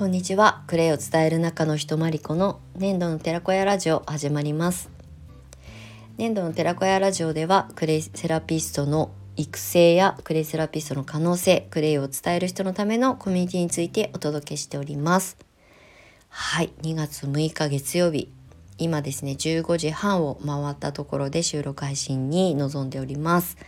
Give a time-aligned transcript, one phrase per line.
[0.00, 0.62] こんにちは。
[0.66, 4.88] クレイを伝える中の人まりこの粘土の寺子屋ラジオ始まります。
[6.16, 15.36] 粘土の寺子屋ラジオではクレイセラピストの育成やクレイセラピストの可能性クレイを伝える人のためのコミュニティについてお届けしております。
[16.30, 16.72] はい。
[16.80, 18.32] 2月6日月曜日。
[18.78, 23.58] 今ですね15時半を回ったところで収録配信に臨んでおります。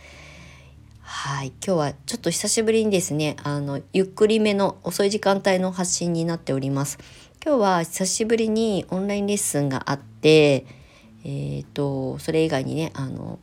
[1.03, 1.47] はい。
[1.65, 6.97] 今日はちょっと久しぶりにですねあのゆっくりめの遅い時間帯の発信になっております。
[7.45, 10.65] 今日は久しぶりにオンラインレッスンがあって
[11.25, 13.39] えーと、それ以外にねあの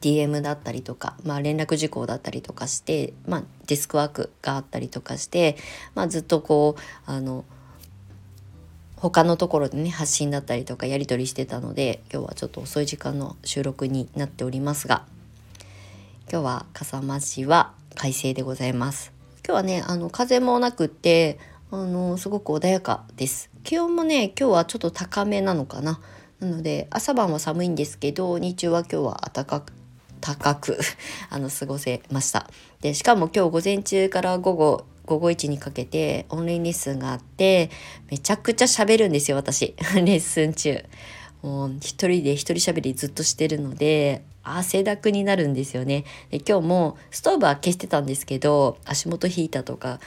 [0.00, 5.56] DM だったりとか、まあ、連絡事項だったりとかして、まあ、デスクワークがあったりとかして、
[5.94, 7.44] まあ、ずっとこうあの
[8.96, 15.06] 他のところでね発信だったりとかやり取りしてたので今日はちょっと遅い時間の収録になっておりますが
[16.32, 19.12] 今日は笠間市は快晴でございます。
[19.46, 21.38] 今日はねあの風もなくって
[21.70, 23.50] あのすごく穏やかです。
[23.64, 26.00] 気温もね今日はちょっと高めなのかな。
[26.40, 29.74] なので朝晩は寒いんですけど日中は今日は暖かく
[30.22, 30.78] 高く
[31.28, 32.48] あの過ごせました。
[32.80, 37.68] でしかも今日午前中から午後午後1にかけてオンラインレッスンがあって
[38.10, 39.74] めちゃくちゃ喋るんですよ私。
[39.96, 40.82] レッスン中。
[41.42, 46.04] もう一人で一人喋りずっとしてるので汗だくになるんですよね。
[46.30, 50.00] で今日もストーブは消してたんですけど足元ヒーターとか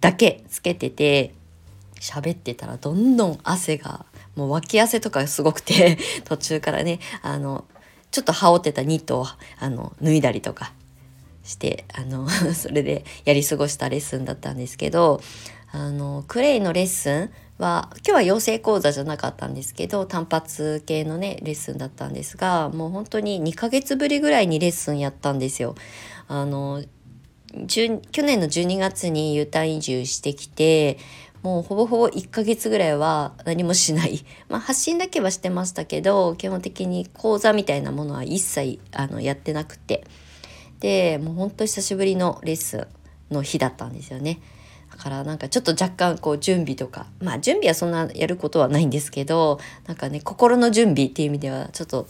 [0.00, 1.34] だけつけてて
[2.00, 7.64] 喋ってたらどんどん汗がもう脇汗とかすごくて 途中からねあの
[8.10, 9.26] ちょっと羽織ってたニットを
[9.58, 10.72] あの脱いだりとか
[11.42, 15.20] してあの それでやり過ごしたレッスンだったんですけど
[15.72, 25.74] あのクレイのレッスンは今日は養成講座じゃなかったんですけど単発系のねレッスンだったんですがもう本当に2ヶ月ぶりぐらいにレッスンやったんですよ。
[26.28, 26.82] あの
[27.68, 30.98] 去年の12月に U ターン移住してきて
[31.42, 40.04] もうほぼほぼ1ヶ月ぐらいは何もしない、 まあ、発信だけはしてましたけど基本的に講座みたいなものは一切あのやってなくて
[40.80, 42.78] でもうほんと久しぶりのレッス
[43.30, 44.40] ンの日だったんですよね。
[44.90, 52.06] だからなんかちょっと若干こう準備とかまあ準備はそんなやることはないんですけどなんかね心の準備っていう意味ではちょっと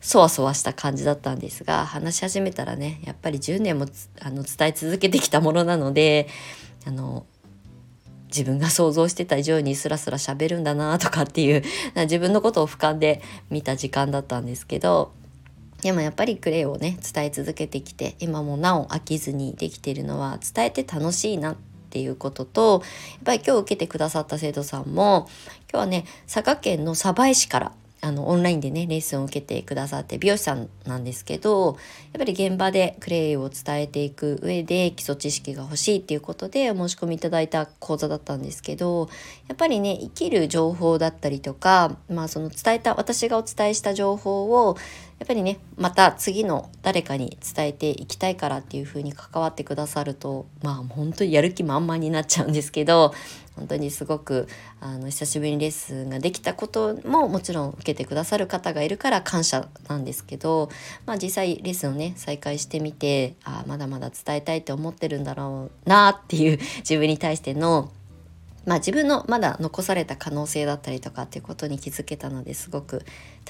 [0.00, 3.86] そわそわした感じだったんですが話し始めたらねやっぱり10年も
[4.20, 6.28] あの伝え続けてきたものなので
[6.86, 7.24] あの
[8.26, 11.62] 自分が想像してた以上にスラスラ喋るんだなとかっていう
[11.96, 15.12] 自分のことを俯瞰で見た時間だったんですけど
[15.82, 22.82] でもやっぱりクレイをね伝え続けてきて今もなお飽きずにできているのは伝えて楽しいなってていうことと
[23.12, 25.28] やっぱり今日受けてくださった生徒さんも
[25.70, 31.78] 今日はね佐賀県の鯖江市からあのオンラインでねレッスンを受けてくださって美容師さんなんですけど
[32.12, 39.08] やっぱり現場でクレイを伝えていく上で基礎知識が欲しいっていうことでお申し込みいただいた講座だったんですけど
[39.48, 44.76] やっぱりね生きる情報だったりとか、まあ、その伝えた私がお伝えした情報を
[45.18, 53.14] やっぱりねまた次の誰かに伝えていきたいからっていう風に関わってくださるとまあ本当にやる気満々になっちゃうんですけど
[53.56, 54.48] 本当にすごく
[54.80, 60.68] あの久しぶりにレッスンができたことももちろん受けてくださる方がいるから感謝なんですけど、
[61.06, 67.92] まあ、実際レッスンをね再開してみてあまだまだ伝えたいって思ってるんだろうなっていう自分に対しての
[68.66, 73.04] まあ、自分のまだ残された可能性だったりとかっていうことに気づけたのですごく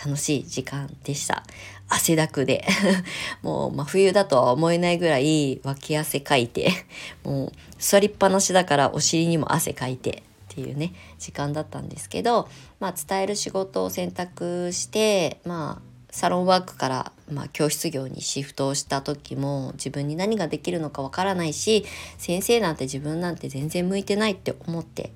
[0.04, 1.44] 楽しい時間でした。
[1.88, 2.64] 汗だくで。
[3.42, 6.70] もう真冬だとは思えないぐらい脇汗かいて。
[7.22, 12.48] もう座りっぱなしだからお尻にも汗かいてっていうね時間だったんですけど、
[12.81, 21.84] まあ、伝える仕事を選択してまあサロンワークから、まあ、教室業にシフトをした時も自分に何ができるのかわからないし
[22.19, 25.10] 先生なんて自分なんて全然向いてないって思って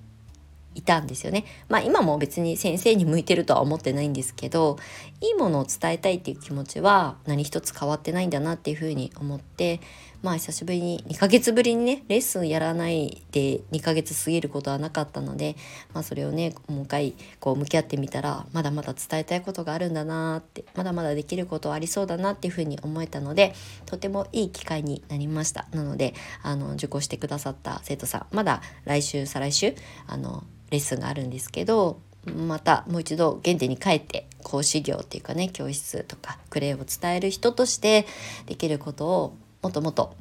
[0.75, 1.45] いたんですよね。
[1.69, 4.77] まあ今も別に先生に向いてるとは思ってないんですけど
[5.21, 9.81] いいものを伝えたいっていう気持ちは何一つ変わってないんだなっていうふうに思って
[10.23, 15.57] まあ久しぶりに2ヶ月ぶりにねレッスンやらないで2ヶ月過ぎることはなかったので、
[15.95, 23.55] まあ、それをねもう一回こう向き合ってみたらまだまだ伝えたいことがあるんだなってまだまだできることはありそうだなっていうふうに思えたので
[23.87, 25.67] とてもいい機会になりました。
[25.73, 29.75] なのであの受講してくださった生徒さんまだ来週再来週
[30.07, 38.07] あのレッスンがあるんですけどまたもう一度原点に帰って講師業っていうかね教室とかクレイを伝える人として
[38.47, 40.15] できることをもっともっと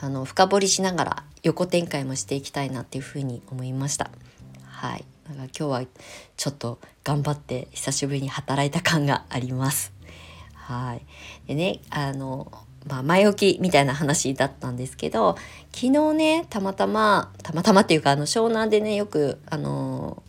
[0.00, 4.10] あの深掘りしながら横展開もしていきたいなっていうふうに思いました。
[4.64, 5.82] はい、だから今日は
[6.36, 9.92] ちょっと頑張って久しぶりに働いた感があります。
[10.54, 11.02] はい、
[11.46, 12.50] でねあの
[12.88, 15.36] まあ、前置きみたいな話だったんですけど
[15.72, 20.22] 昨日ねたまたまたまたまっていうかあの湘南でねよくあの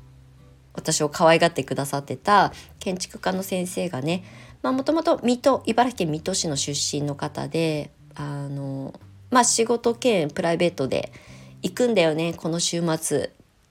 [0.73, 4.23] 私を可愛がってくださってた建築家の先生がね
[4.63, 8.93] もともと水戸茨城県水戸市の出身の方であの
[9.29, 11.11] まあ仕事兼プライベートで
[11.61, 13.21] 行くんだよねこの週末っ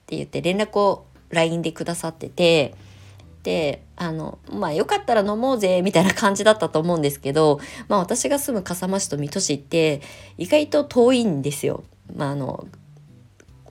[0.05, 2.75] て言って連絡を LINE でくださってて
[3.43, 10.01] であのまあよかったら飲もうぜみたいな感じだったと思うんですけど、まあ、私が住む笠間市と水戸市って
[10.37, 11.83] 意外と遠いんですよ。
[12.15, 12.67] まああの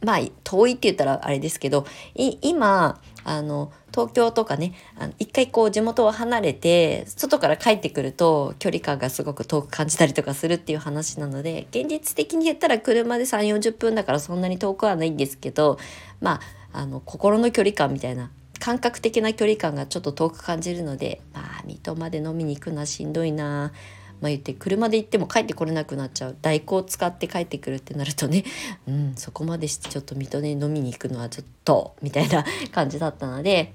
[0.02, 15.78] まあ遠いって言ったらあれですけど今あの東京とかねあの一回こう地元を離れて外から帰ってくると距離感がすごく遠く感じたりとかするっていう話なので現実的に言ったら車で3 4 0分だからそんなに遠くはないんですけど
[16.20, 16.40] ま
[16.72, 23.72] ああの心の距離感みたいな感覚的な距離感がちょっと遠く感じるのでまあ水戸まで飲みに行くのはしんどいな
[24.20, 28.44] まあ、言って車で行っても帰ってこれなくなっちゃう代行を使って帰ってくるってなるとね、
[28.86, 33.72] うん、そこまでしてちょっと水戸で飲みに行くのはちょっとみたいな感じだったので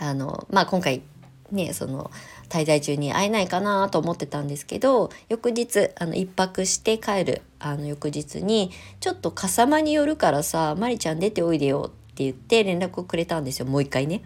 [0.00, 1.02] あの、まあ、今回
[1.52, 2.10] ねその
[2.48, 8.70] 滞在中に会えないかなと思ってたんですけど翌日あの1泊して帰るあの翌日に
[9.00, 14.22] 「ちょっと笠間によるからさまりちゃん出ておいでよ」って言って連絡をくれたんですよもう一回ね。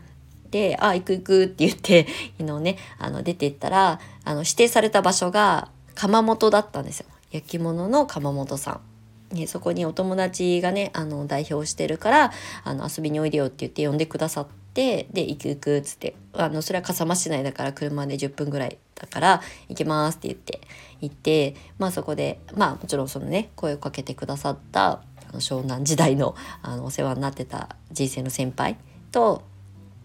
[0.51, 2.07] で「あ行く行く」って言って
[2.39, 8.81] 昨日ねあの出てったらあの指定された場所が窯元だったんですよ焼き物の窯元さん。
[9.35, 12.33] ね、そこにお友達がねあの代表してるから
[12.65, 20.61] あの遊びにおいでよって言って呼んでくださってで行く行くっつってあのそれは笠間市内だから車で10分ぐらいだから行きますって言って
[21.01, 28.77] 行ってまあそこでまあもちろんそのね声をかけてくださったあの湘南時代のあのお世話になってた人生の先輩
[29.13, 29.43] と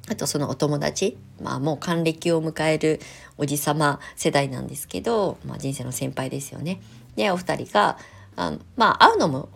[0.07, 2.99] あとそのお友達、まあもう還暦を迎える
[3.37, 6.79] おじさま世代なんですけど、まあ人生の先輩ですよね。
[7.15, 7.97] で、お二人が、
[8.35, 9.49] あまあ会うのも、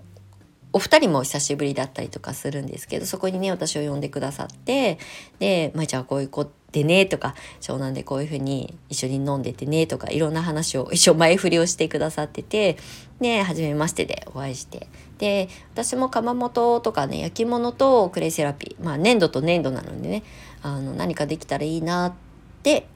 [0.72, 5.00] お二人も久しぶりだったりとかするんですけど、そこにね、私を呼んでくださって、
[5.40, 12.78] で、まあじゃあこういう子でねとか、湘南でこういうふうに一緒に飲んでてねとか、いろんな話を一生前振りをしてくださってて、
[13.20, 14.88] で、初めましてでお会いして、
[15.18, 18.84] で私も窯元とかね焼き物とクレイセラピー。
[18.84, 20.24] まあ粘土と粘土なのでね
[20.62, 22.29] あの何かできたらいいなって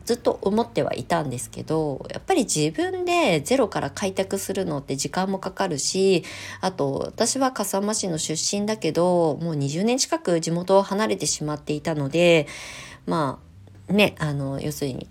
[0.05, 6.23] ずっと思ってはいたんですけどやっぱり自分でゼロから開拓するのって時間もかかるし
[6.59, 12.47] あと私は笠間市の出身だけどもう20年近く地元を離れてしまっていたので
[13.05, 13.39] ま
[13.89, 15.07] あねあの要するに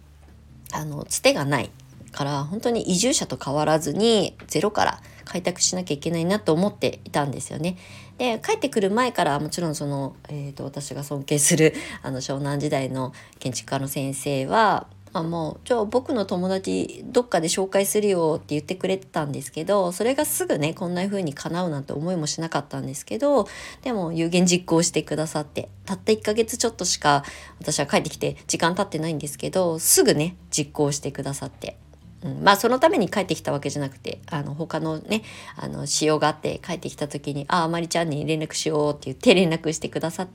[0.72, 1.70] あのつてがない
[2.12, 7.76] から本当に移住者と変わらずにゼロから開拓しなきゃいけないなと思っていたんですよね。
[8.18, 23.46] で帰ってくる前からもちろんその、えーと、私が尊敬するあの湘南時代の建築家の先生はあもうじゃあ僕の友達どっかで紹介するよって言ってくれてたんですけどそれがすぐねこんな風に叶うなんて思いもしなかったんですけど
[23.82, 27.24] でも有言実行してくださってたった1ヶ月ちょっとしか
[27.60, 31.81] 私は帰ってきて時間経ってないんですけどすぐね実行してくださって。
[32.24, 35.22] うん、まあそのために帰ってきたわけじゃなくてあの他のね
[35.56, 40.28] あの仕様があって帰ってきた時に「ああまりちゃんに連絡しよう」って言って連絡してくださっ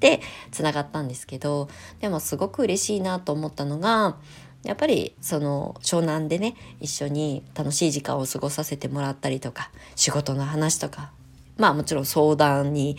[0.00, 0.20] て
[0.50, 1.68] つながったんですけど
[2.00, 4.16] でもすごく嬉しいなと思ったのが
[4.62, 11.12] やっぱりその湘南でね一緒に楽しい時間を過ごさせてもらったりとか仕事の話とか
[11.56, 12.96] まあもちろん相談に,、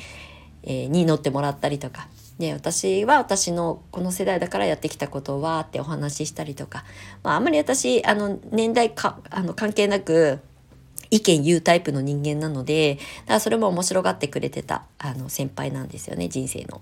[0.64, 2.08] えー、に乗ってもらったりとか
[2.40, 6.84] で私は私のこの世代だからやってきたことはってお話ししたりとか、
[7.24, 10.40] まあ、あんまり私あの年代かあの関係なく
[11.12, 16.82] 意見言うタイプの人間なのでだからそれも面白がってくれてたあの先輩なんですよね人生の。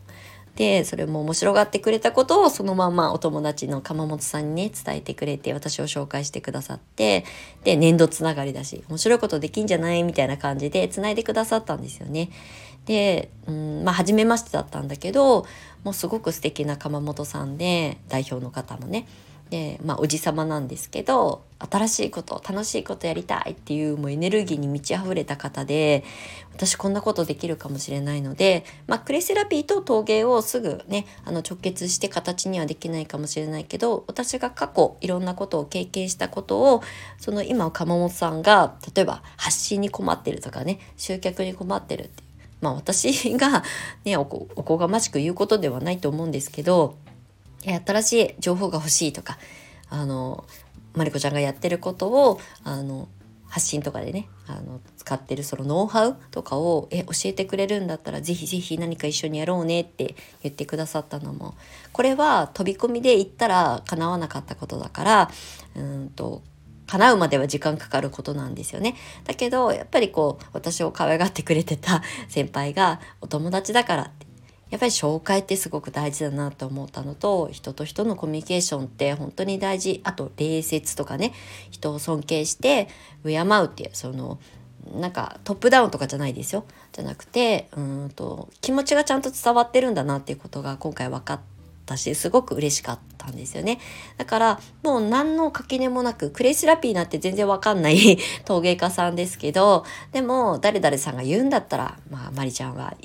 [0.55, 7.23] でそれも面白がってくれたことをそのままお友達の鎌本さんにね伝えてくれて私を紹介してくださって
[7.63, 10.03] で年度つながりだし面白いことできんじゃない？
[10.03, 12.29] みたいな感じでつないでくださったんですよね。
[12.85, 15.45] で、うんまあ初めましてだったんだけど
[15.83, 19.07] もうすごく素敵な鎌本さんで代表の方もね。
[19.49, 26.03] で、まあ、おじさまなんですけど新しいこと楽しいことやりたいっていうもうエネルギーに満ち溢れた方で
[26.53, 36.83] 私こんなことできるかもしれないので、まあ、クレセラピーと陶芸をすぐねあの直結して形にはできないかもしれないけど私が過去いろんなことを経験したことを
[37.17, 42.28] その今鎌本さんが例えば発信に困ってるとかね集客に困ってるって
[42.61, 43.63] まあ私が
[44.05, 46.95] ねおこがましく言うことではないと思うんですけど
[47.63, 49.37] 新しい情報が欲しいとか
[49.89, 50.45] あの
[50.93, 53.07] まりこちゃんがやってることをあの
[53.47, 61.55] 発信とかでねあの使ってるそのノウハウとかをえ教えてくれるんだったらぜひぜひ何か一緒にやろうねって言ってくださったのも
[61.91, 65.31] これは飛び込みで行ったら叶わなかったことだから
[65.75, 66.43] うんと
[66.89, 68.95] 叶うまでは時間かかることなんですよね。
[69.25, 74.27] だけどやっぱりこう私を可愛がってくれてた 先輩がお友達だからって。
[74.71, 80.01] やっぱり紹介ってすごく大事だなと思ったのと人と人のコミュニケーションって本当に大事。
[80.03, 81.33] あと礼節とかね。
[81.71, 82.87] 人を尊敬して
[83.23, 84.39] 敬うっていうその
[84.93, 86.65] なんかトップダウンとかじゃないですよ。
[86.91, 91.58] じゃなくてうんと気持ちがちゃんと伝わってるんだなっていうことが今回分かって
[91.89, 93.79] たしすごく嬉しかったんですよね。
[94.17, 102.95] だからもう何の垣根もなくクレイセラピーなんて全然わかんない 陶芸家さんですけどでも誰々さんが言うんだったらまあマリちゃんは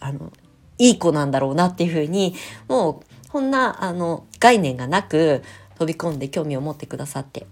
[0.00, 0.32] あの
[0.78, 2.34] いい子なんだろうなっていうふうに
[2.66, 5.42] もうこんなあの概念がなく
[5.78, 7.46] 飛び込んで興味を持ってくださって。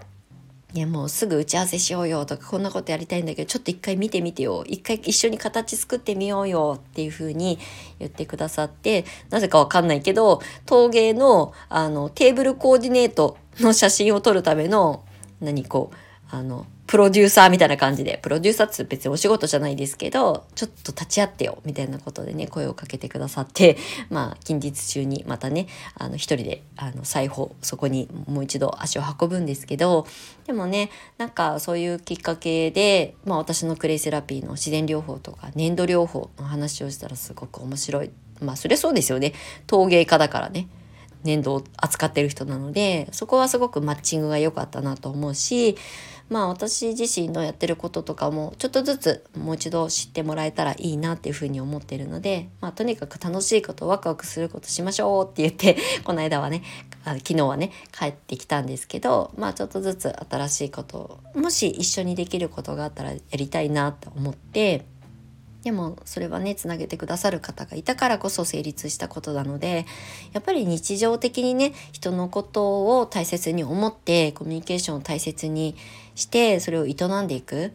[0.73, 4.63] いやもうすぐ打ち合わせしようよとかこんなことやりたいんだけどちょっと一回見てみてよ。
[4.67, 7.59] 一回一緒に形作ってみようよっていうふうに
[7.99, 15.05] 言ってくださってなぜかわかんないけど陶芸のあのテーブルコーディネートの写真を撮るための
[15.41, 15.97] 何こう
[16.31, 23.79] あのプロデューサーみたいな感じで、プロデューサーって別にお仕事じゃないですけど、ちょっと立ち会ってよ、みたいなことでね、声をかけてくださって、
[24.11, 30.05] まあ、近日中にまたね、あの、一人で、あの、裁縫、そこにもう一度足を運ぶんですけど、
[30.49, 38.11] でもね、なんかそういうきっかけで、まあ私のクレイセラピーの自然療法とか粘土療法の話をしたらすごく面白い。
[38.41, 39.33] まあ、それそうですよね。
[39.69, 40.67] 陶芸家だからね。
[41.25, 45.77] 粘土を扱ってる人なのでそこはすごくマッチングが良かったなと思うし
[46.31, 56.63] まあ私自身のやってることとかもちょっとずつもう一度知ってもらえたらいいなっていうふうに思ってるので、まあとにかく楽しいことワクワクすることしましょうって言って この間はね
[57.05, 64.85] 昨日はね帰ってきたんですけどまあちょっとずつ新しいこともし一緒にできることがあったらやりたいなと思って
[65.63, 69.85] でもそれはねつなげてくださる方がいたからこそ成立したことなので
[70.33, 75.77] やっぱり日常的にね人のことを大切に思ってコミュニケーションを大切に
[76.21, 77.73] してそれを営んでいく。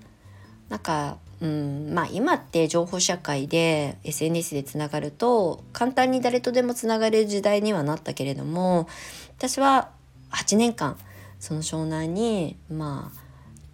[0.70, 8.88] なんかうんまあ今って情報社会で SNS でつながると簡単に誰とでもつながれる時代にはなったけれども
[9.38, 9.90] 私は
[10.32, 10.98] 8年間
[11.40, 13.20] その湘南にまあ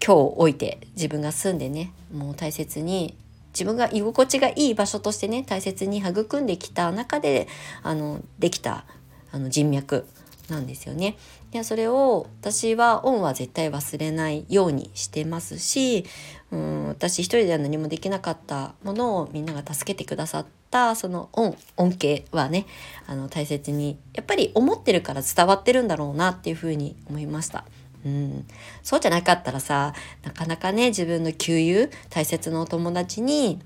[0.04, 3.16] 今日置いて自分が住んでねもう大切に
[3.54, 7.46] 自分が居心地がいい場所としてね大切に育んできた中で
[7.82, 8.84] あのできた
[9.30, 10.06] あの人脈。
[10.52, 11.16] なんですよね。
[11.50, 16.04] でそれを私は恩は絶対忘れないようにしてますし
[16.50, 22.66] うん私一人では何もできなかったものをみんなが助けてくださったその恩恩恵はね
[23.06, 27.64] あの大切にやっぱり思ってるから伝わってるんだろうなっていうふうに思いました。
[28.04, 28.46] うん、
[28.82, 29.94] そうじゃなかったらさ
[30.24, 33.60] なかなかね自分の旧友大切なお友達に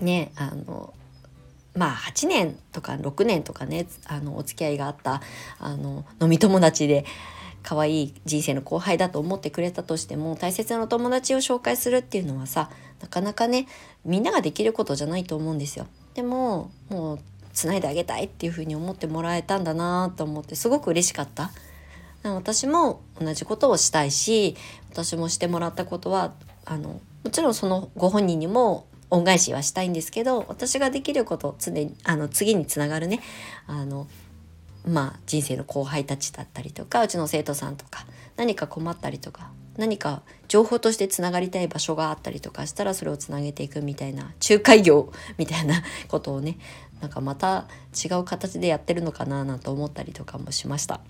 [0.00, 0.92] ねあの
[1.74, 5.22] まあ8年とか6年とかねあのお付き合いがあった
[5.58, 7.04] あの飲み友達で
[7.62, 13.66] 可愛い人生の後輩だと思ってくれたとしても大切なお友達を紹介するっていうのはさなかなかね
[14.04, 15.86] みんなができることじゃないと思うんですよ。
[16.14, 17.18] でももう
[17.52, 21.52] つないであげたいっていうふうに思ってもらえたんだなと思ってすごく嬉しかった。
[22.24, 24.56] 私も同じことをしたいし
[24.92, 33.20] 私もしてもらったことはあのもちろんそのご本人にも恩返しはしたいんですけど私ができること常にあの次につながるね
[33.66, 34.06] あの
[34.86, 46.58] まあ人生の後輩たちだったりとかうちの生徒さんとか何か困ったりとか何か情報としてつながりたい場所があったりとかしたらそれをつなげていくみたいな仲介業みたいな ことをね
[47.02, 51.00] なんかまた違う形でやってるのかななんて思ったりとかもしました。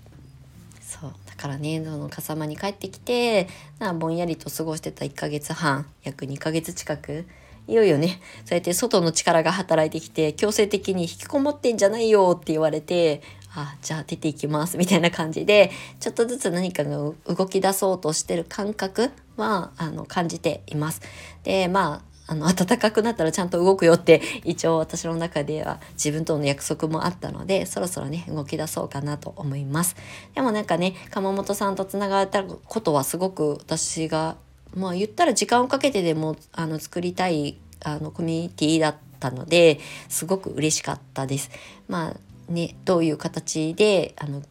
[0.81, 3.47] そうだからねその笠間に帰ってきて
[3.79, 7.25] なぼんやりと過ごしてた1ヶ月半約2ヶ月近く
[7.67, 13.21] いよいよねそうやって外の力が働いてきて強制的に引きこもってんじゃないよって言われて
[13.55, 17.15] あじゃあ出ていきますみたいな感じでちょっとずつ何かが動
[17.47, 21.01] き出そうとしてる感覚はあの感じています。
[21.43, 29.97] でまああの暖かくなったらちゃんと動くよって一応私の中では自分との約束もあったのでそろそろね動き出そうかなと思います
[30.33, 34.37] でもなんかね鎌本さんとつながれたことはすごく私が
[34.75, 41.51] まあ言ったら時間をかけてでもあの作りたいあのコミュニティだったのですごく嬉しかったです。
[41.87, 44.41] まあねどういう形であの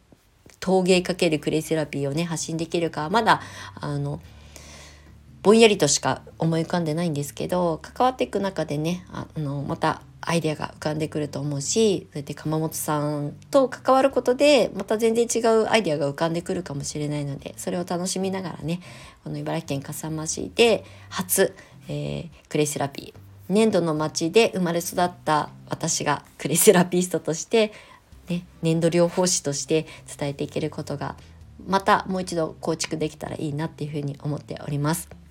[0.61, 3.43] 陶芸かけるクレイセラピーをね発信できるかまだ
[3.75, 4.21] あの
[5.43, 18.81] ぼんやりとしか思い浮かんでないんですけど関わっていく中でねあのまたアイデアが浮かんでくると思うしそうやって鎌本さんと関わることでまた全然違うアイデアが浮かんでくるかもしれないのでそれを楽しみながらね
[19.25, 21.55] この茨城県笠間市で初、
[21.89, 27.73] えー、クレイセラピー粘土の町で生まれ育った私がクレイセラピストとして、
[28.29, 29.87] ね、粘土療法士として
[30.19, 31.17] 伝えていけることが
[31.67, 35.22] またもう一度構築できたらいいなっていうふうに思っております。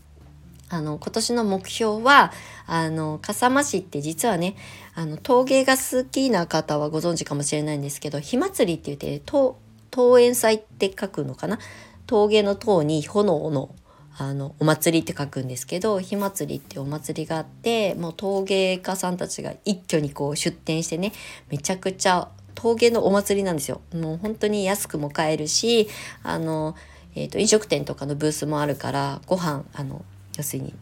[0.71, 2.31] あの今年の目標は
[2.65, 4.55] あの笠間市って実はね
[4.95, 9.21] あの陶芸が好きな方はご存知かもしれないんですけど火祭りって言って
[9.91, 11.59] 陶園祭って書くのかな？
[12.07, 13.75] 陶芸の塔に炎の
[14.17, 21.13] あのお祭りって書くんですけど火祭りってお祭りがあってもう陶芸家さんたちが一挙にこう出店してね
[21.49, 23.81] めちゃくちゃ陶芸のお祭りなんですよ。
[23.93, 25.87] もう本当に安くも買えるし
[26.23, 26.75] あの、
[27.15, 30.03] えーと、飲食店とかのブースもあるからご飯あの
[30.41, 30.73] 要するに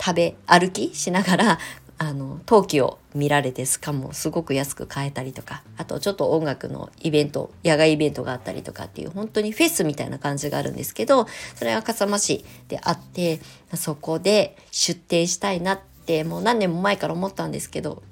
[0.00, 1.58] 食べ歩きしながら
[2.00, 13.40] あの陶器を見られてしかもすごく安く買えたりとかあとちょっと音楽のイベント野外イベントがあったりとかっていう本当にフェスみたいな感じがあるんですけどそれは笠間市であって
[13.74, 18.04] そこで出店したいなってもう何年も前から思ったんですけど、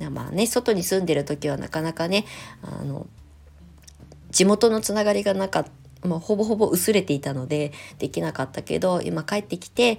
[0.00, 2.24] うん、まあね外に住んでる時はなかなかね
[2.62, 3.08] あの
[4.30, 9.98] 地元のつながりがなかったもうほぼほぼ薄れていたのでできなかったけど今帰ってきて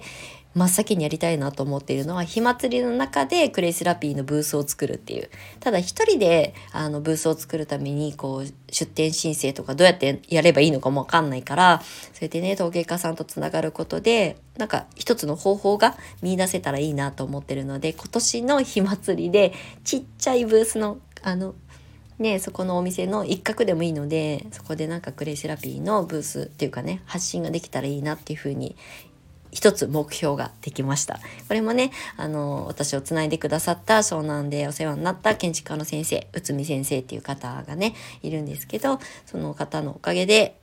[0.54, 5.28] 真っ先にやりたいなと思っているのは火祭りの中でクレイセラピーのブースを作るっていう。
[5.58, 11.82] ただ一人であのブースを作るためにこう出店申請とかどうやってやればいいのかもわかんないから
[12.12, 21.54] それでね陶芸家さんとつながることでなんか一つの方法が見出せたらいいなと思ってるので今年の火祭りでちっちゃいブースのあの
[22.18, 28.76] ね、そこのお店の一角でもいいのでそこでなんかクレイセラピーのブースっていうかね発信ができたらいいなっていうふうに
[29.54, 31.20] 一つ目標ができました。
[31.46, 40.58] これもね、あの、私をつないでくださった湘南でお世話になった建築家の先生、内海先生っていう方がね、いるんですけど、その方のおかげで、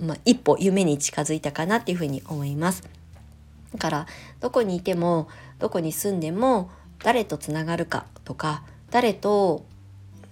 [0.00, 2.84] まあ、一歩夢に近づいたかなっていうふうに思います。
[3.72, 4.06] だから、
[4.38, 5.28] どこにいても、
[5.58, 6.70] どこに住んでも、
[7.02, 8.62] 誰とつながるかとか、
[8.92, 9.66] 誰と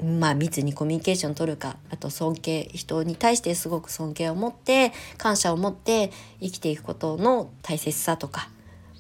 [0.03, 6.11] まあ、密にコミュニケーション取るかあと尊敬人に対してすごく尊敬を持って感謝を持って
[6.41, 8.51] 生きていくことの大切さとか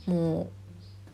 [0.06, 0.48] も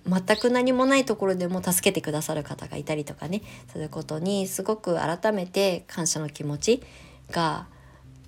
[0.07, 3.43] う全く何もないところでも助けてくださる方がいたりとかね
[3.73, 6.83] そういうことにすごく改めて感謝の気持ち
[7.31, 7.67] が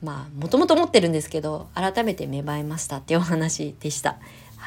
[0.03, 4.19] まあもともと持ってるんですけど改めて芽生えましたっていうお話でした。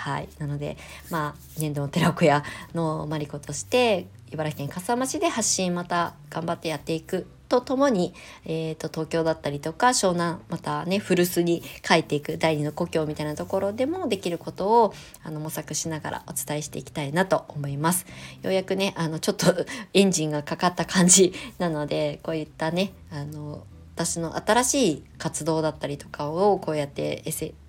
[0.07, 0.77] はい、なので
[1.09, 2.41] まあ年度の寺子屋
[2.73, 8.13] のマリコとして茨城県笠間市で発信また頑張ってやっていくとともに、
[8.45, 14.93] えーと、東京だったりとか湘南またね古巣に帰っていく第二の故郷みたいなところでもできることを
[15.23, 18.05] あの模索しながらお伝えしていきたいなと思います。
[18.43, 23.65] ようやくねあのちょっと エンジンがかかった感じなのでこういったねあの
[23.95, 27.66] 私の新しい活動だったりとかをこうやって SNS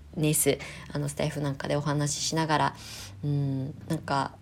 [0.92, 2.74] あのスタイフなんかでお話ししながら
[3.24, 4.32] うんなんか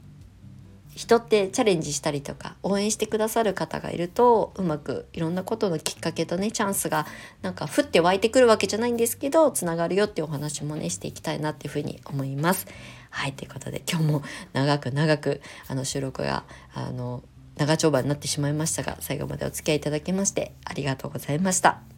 [0.96, 7.06] 人ってチャレンジしたりとか応援してくださる方がいるとうまくいろんなことのきっかけとねチャンスが
[7.42, 12.66] なんか降って湧いてくるわけじゃないんですけどつながるよっていうお話もねしていきたいなっていうふうに思います。
[13.10, 14.22] はいということで今日も
[14.54, 17.22] 長く長くあの収録があの
[17.56, 21.95] 長丁場になってしまいましたが最後までお付き合いいただきましてありがとうございました。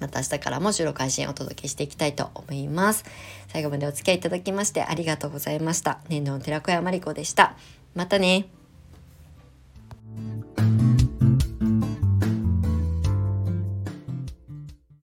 [0.00, 3.04] また明日からも収録配信をお届けしていきたいと思います。
[3.48, 5.98] 最後までお付き合いいただきましてありがとうございました。
[6.08, 7.56] 年度の寺子屋まりこでした。
[7.94, 8.46] またね。